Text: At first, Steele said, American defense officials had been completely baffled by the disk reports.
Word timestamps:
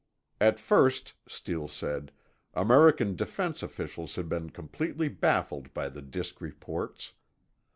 At 0.39 0.59
first, 0.59 1.13
Steele 1.27 1.67
said, 1.67 2.11
American 2.55 3.15
defense 3.15 3.61
officials 3.61 4.15
had 4.15 4.27
been 4.27 4.49
completely 4.49 5.09
baffled 5.09 5.71
by 5.75 5.89
the 5.89 6.01
disk 6.01 6.41
reports. 6.41 7.13